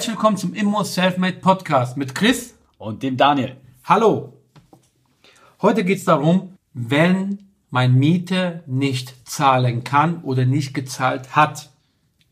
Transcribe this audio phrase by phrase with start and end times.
[0.00, 3.58] Herzlich willkommen zum Immo Selfmade Podcast mit Chris und dem Daniel.
[3.84, 4.32] Hallo.
[5.60, 11.68] Heute geht es darum, wenn mein Mieter nicht zahlen kann oder nicht gezahlt hat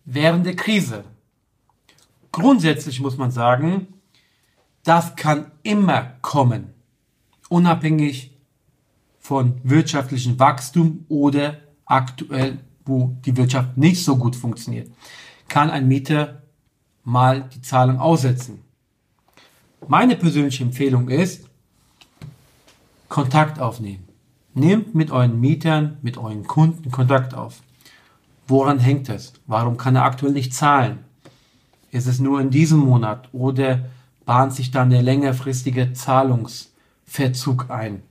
[0.07, 1.05] während der Krise.
[2.33, 3.89] Grundsätzlich muss man sagen,
[4.83, 6.73] das kann immer kommen,
[7.51, 8.35] unabhängig
[9.19, 14.91] von wirtschaftlichem Wachstum oder aktuell, wo die Wirtschaft nicht so gut funktioniert,
[15.48, 16.48] kann ein Mieter
[17.09, 18.62] mal die Zahlung aussetzen.
[19.89, 21.48] Meine persönliche Empfehlung ist,
[23.09, 24.06] Kontakt aufnehmen.
[24.53, 27.62] Nehmt mit euren Mietern, mit euren Kunden Kontakt auf.
[28.47, 29.33] Woran hängt es?
[29.47, 30.98] Warum kann er aktuell nicht zahlen?
[31.91, 33.86] Ist es nur in diesem Monat oder
[34.27, 38.03] bahnt sich dann der längerfristige Zahlungsverzug ein?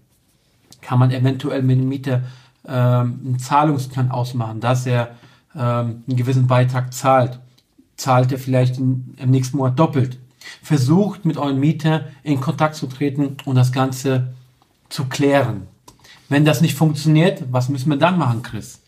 [0.82, 2.24] Kann man eventuell mit dem Mieter
[2.66, 5.12] ähm, einen Zahlungsplan ausmachen, dass er
[5.54, 7.40] ähm, einen gewissen Beitrag zahlt?
[7.98, 10.18] Zahlt er vielleicht im, im nächsten Monat doppelt.
[10.62, 14.34] Versucht mit eurem Mieter in Kontakt zu treten und das Ganze
[14.90, 15.68] zu klären.
[16.30, 18.80] Wenn das nicht funktioniert, was müssen wir dann machen, Chris?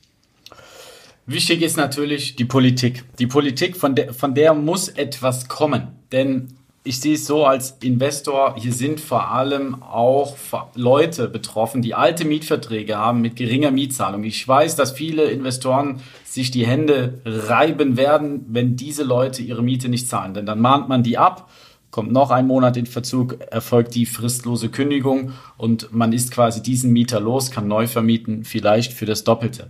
[1.26, 3.04] Wichtig ist natürlich die Politik.
[3.20, 5.90] Die Politik, von der, von der muss etwas kommen.
[6.12, 6.59] Denn
[6.90, 10.36] ich sehe es so als Investor, hier sind vor allem auch
[10.74, 14.24] Leute betroffen, die alte Mietverträge haben mit geringer Mietzahlung.
[14.24, 19.88] Ich weiß, dass viele Investoren sich die Hände reiben werden, wenn diese Leute ihre Miete
[19.88, 20.34] nicht zahlen.
[20.34, 21.52] Denn dann mahnt man die ab,
[21.92, 26.92] kommt noch ein Monat in Verzug, erfolgt die fristlose Kündigung und man ist quasi diesen
[26.92, 29.70] Mieter los, kann neu vermieten, vielleicht für das Doppelte.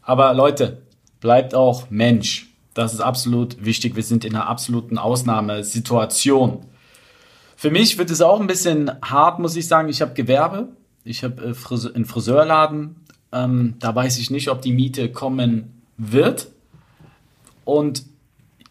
[0.00, 0.78] Aber Leute,
[1.20, 2.53] bleibt auch Mensch.
[2.74, 3.96] Das ist absolut wichtig.
[3.96, 6.66] Wir sind in einer absoluten Ausnahmesituation.
[7.56, 9.88] Für mich wird es auch ein bisschen hart, muss ich sagen.
[9.88, 10.68] Ich habe Gewerbe.
[11.04, 12.96] Ich habe äh, einen Friseurladen.
[13.32, 16.48] Ähm, da weiß ich nicht, ob die Miete kommen wird.
[17.64, 18.04] Und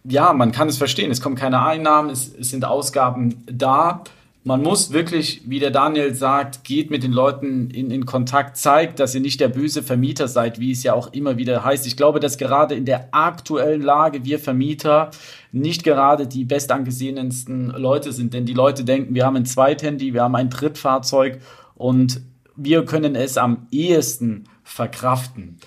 [0.04, 1.10] ja, man kann es verstehen.
[1.10, 4.04] Es kommen keine Einnahmen, es, es sind Ausgaben da
[4.46, 9.00] man muss wirklich, wie der Daniel sagt, geht mit den Leuten in, in Kontakt, zeigt,
[9.00, 11.88] dass ihr nicht der böse Vermieter seid, wie es ja auch immer wieder heißt.
[11.88, 15.12] Ich glaube, dass gerade in der aktuellen Lage wir Vermieter
[15.54, 20.24] nicht gerade die bestangesehensten Leute sind, denn die Leute denken, wir haben ein Zweithandy, wir
[20.24, 21.40] haben ein Drittfahrzeug
[21.76, 22.22] und
[22.58, 25.58] wir können es am ehesten verkraften.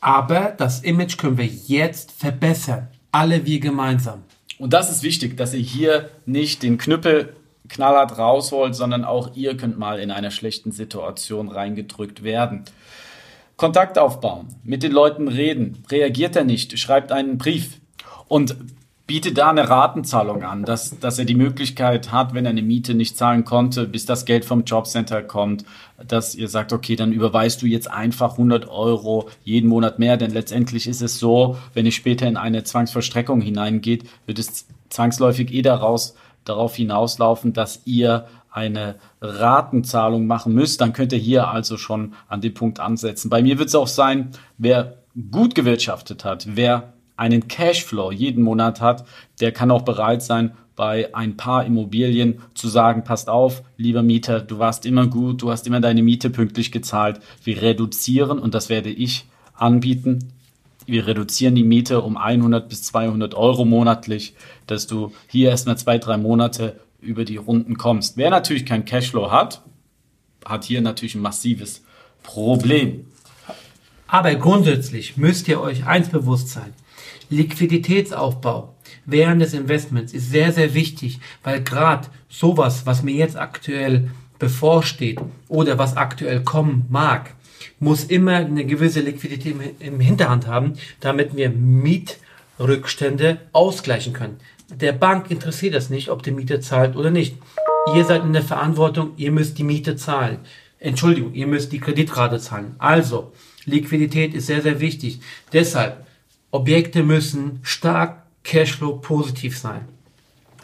[0.00, 2.88] Aber das Image können wir jetzt verbessern.
[3.12, 4.22] Alle wir gemeinsam.
[4.58, 7.34] Und das ist wichtig, dass ihr hier nicht den Knüppel
[7.68, 12.64] knallhart rausholt, sondern auch ihr könnt mal in einer schlechten Situation reingedrückt werden.
[13.56, 15.82] Kontakt aufbauen, mit den Leuten reden.
[15.90, 17.80] Reagiert er nicht, schreibt einen Brief
[18.28, 18.56] und
[19.06, 22.94] bietet da eine Ratenzahlung an, dass, dass er die Möglichkeit hat, wenn er eine Miete
[22.94, 25.64] nicht zahlen konnte, bis das Geld vom Jobcenter kommt,
[26.04, 30.32] dass ihr sagt, okay, dann überweist du jetzt einfach 100 Euro jeden Monat mehr, denn
[30.32, 35.62] letztendlich ist es so, wenn ich später in eine Zwangsverstreckung hineingeht, wird es zwangsläufig eh
[35.62, 36.16] daraus
[36.48, 42.40] darauf hinauslaufen, dass ihr eine Ratenzahlung machen müsst, dann könnt ihr hier also schon an
[42.40, 43.28] dem Punkt ansetzen.
[43.28, 48.80] Bei mir wird es auch sein, wer gut gewirtschaftet hat, wer einen Cashflow jeden Monat
[48.80, 49.04] hat,
[49.40, 54.40] der kann auch bereit sein, bei ein paar Immobilien zu sagen, passt auf, lieber Mieter,
[54.40, 57.20] du warst immer gut, du hast immer deine Miete pünktlich gezahlt.
[57.42, 60.28] Wir reduzieren, und das werde ich anbieten,
[60.86, 64.34] wir reduzieren die Miete um 100 bis 200 Euro monatlich,
[64.66, 68.16] dass du hier erstmal zwei, drei Monate über die Runden kommst.
[68.16, 69.62] Wer natürlich kein Cashflow hat,
[70.44, 71.82] hat hier natürlich ein massives
[72.22, 73.06] Problem.
[74.06, 76.72] Aber grundsätzlich müsst ihr euch eins bewusst sein.
[77.28, 78.74] Liquiditätsaufbau
[79.04, 85.20] während des Investments ist sehr, sehr wichtig, weil gerade sowas, was mir jetzt aktuell bevorsteht
[85.48, 87.34] oder was aktuell kommen mag,
[87.78, 94.38] muss immer eine gewisse Liquidität im Hinterhand haben, damit wir Mietrückstände ausgleichen können.
[94.70, 97.36] Der Bank interessiert das nicht, ob die Miete zahlt oder nicht.
[97.94, 100.38] Ihr seid in der Verantwortung, ihr müsst die Miete zahlen.
[100.78, 102.74] Entschuldigung, ihr müsst die Kreditrate zahlen.
[102.78, 103.32] Also,
[103.64, 105.20] Liquidität ist sehr, sehr wichtig.
[105.52, 106.06] Deshalb,
[106.50, 109.86] Objekte müssen stark Cashflow positiv sein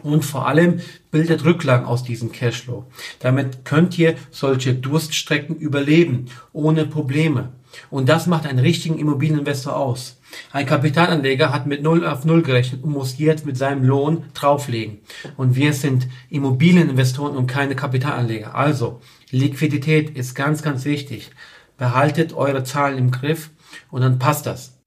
[0.02, 2.84] und vor allem bildet Rücklagen aus diesem Cashflow.
[3.20, 7.52] Damit könnt ihr solche Durststrecken überleben, ohne Probleme.
[7.90, 10.20] Und das macht einen richtigen Immobilieninvestor aus.
[10.50, 14.99] Ein Kapitalanleger hat mit 0 auf 0 gerechnet und muss jetzt mit seinem Lohn drauflegen.
[15.37, 18.55] Und wir sind Immobilieninvestoren und keine Kapitalanleger.
[18.55, 19.00] Also,
[19.31, 21.31] Liquidität ist ganz, ganz wichtig.
[21.78, 23.50] Behaltet eure Zahlen im Griff
[23.90, 24.78] und dann passt das.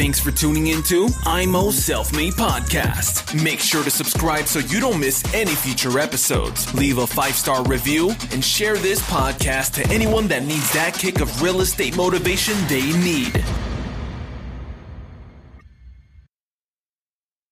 [0.00, 3.44] Thanks for tuning into IMO Self Made Podcast.
[3.44, 6.72] Make sure to subscribe so you don't miss any future episodes.
[6.72, 11.20] Leave a five star review and share this podcast to anyone that needs that kick
[11.20, 13.44] of real estate motivation they need.